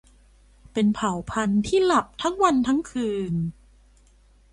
[0.73, 3.33] เป็นเผ่าพันธุ์ที่หลับทั้งวันทั้งคืน